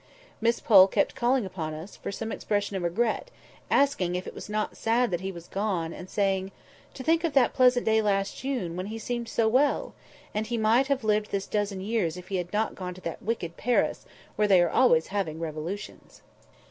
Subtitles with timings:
[0.41, 3.29] Miss Pole kept calling upon us for some expression of regret,
[3.69, 6.51] by asking if it was not sad that he was gone, and saying—
[6.95, 9.93] "To think of that pleasant day last June, when he seemed so well!
[10.33, 13.21] And he might have lived this dozen years if he had not gone to that
[13.21, 16.23] wicked Paris, where they are always having revolutions."